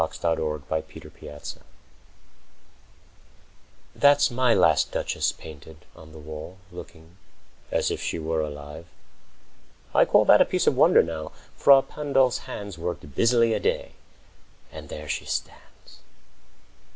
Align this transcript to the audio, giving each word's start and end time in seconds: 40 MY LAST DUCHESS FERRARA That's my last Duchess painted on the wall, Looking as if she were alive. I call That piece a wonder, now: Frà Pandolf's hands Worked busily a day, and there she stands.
40 0.01 0.17
MY 0.41 0.45
LAST 0.47 0.67
DUCHESS 0.67 1.59
FERRARA 1.59 1.61
That's 3.95 4.31
my 4.31 4.51
last 4.55 4.91
Duchess 4.91 5.31
painted 5.33 5.85
on 5.95 6.11
the 6.11 6.17
wall, 6.17 6.57
Looking 6.71 7.17
as 7.69 7.91
if 7.91 8.01
she 8.01 8.17
were 8.17 8.41
alive. 8.41 8.87
I 9.93 10.05
call 10.05 10.25
That 10.25 10.49
piece 10.49 10.65
a 10.65 10.71
wonder, 10.71 11.03
now: 11.03 11.31
Frà 11.55 11.87
Pandolf's 11.87 12.47
hands 12.49 12.79
Worked 12.79 13.13
busily 13.13 13.53
a 13.53 13.59
day, 13.59 13.91
and 14.71 14.89
there 14.89 15.07
she 15.07 15.25
stands. 15.25 15.99